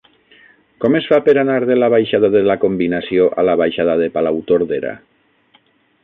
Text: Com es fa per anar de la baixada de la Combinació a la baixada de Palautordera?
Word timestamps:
Com 0.83 0.95
es 0.99 1.09
fa 1.09 1.17
per 1.25 1.33
anar 1.41 1.57
de 1.71 1.75
la 1.81 1.89
baixada 1.93 2.31
de 2.35 2.41
la 2.47 2.55
Combinació 2.63 3.27
a 3.41 3.45
la 3.49 3.55
baixada 3.61 3.97
de 4.03 4.07
Palautordera? 4.17 4.95